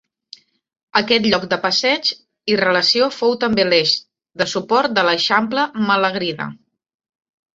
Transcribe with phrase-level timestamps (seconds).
[0.99, 2.09] Aquest lloc de passeig
[2.53, 3.93] i relació fou també l'eix
[4.43, 6.49] de suport de l'eixample Malagrida.